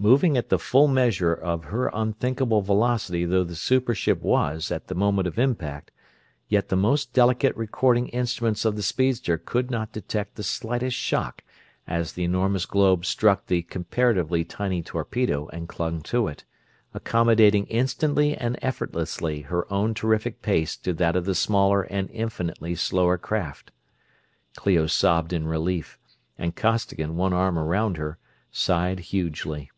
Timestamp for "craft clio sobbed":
23.18-25.32